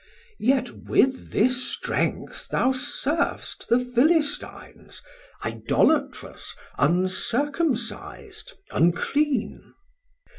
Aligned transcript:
Chor: 0.01 0.55
Yet 0.55 0.69
with 0.87 1.29
this 1.29 1.63
strength 1.63 2.47
thou 2.47 2.71
serv'st 2.71 3.67
the 3.69 3.79
Philistines, 3.85 5.03
Idolatrous, 5.45 6.55
uncircumcis'd, 6.79 8.53
unclean. 8.71 9.75